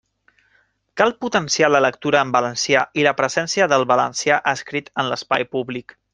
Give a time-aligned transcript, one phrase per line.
[1.01, 5.97] Cal potenciar la lectura en valencià i la presència del valencià escrit en l'espai públic.